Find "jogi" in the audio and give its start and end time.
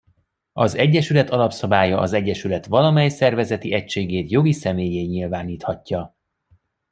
4.31-4.51